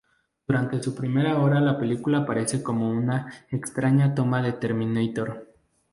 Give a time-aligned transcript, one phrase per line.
[0.47, 5.47] Durante su primera hora la película parece como una extraña toma en Terminator.